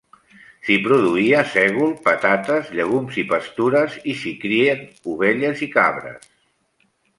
S'hi 0.67 0.77
produïa 0.85 1.43
sègol, 1.51 1.93
patates, 2.07 2.71
llegums 2.79 3.21
i 3.25 3.27
pastures, 3.35 3.99
i 4.13 4.17
s'hi 4.23 4.35
crien 4.47 4.83
ovelles 5.15 5.65
i 5.69 5.71
cabres. 5.79 6.29